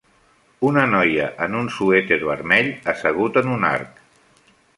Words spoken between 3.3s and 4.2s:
en un arc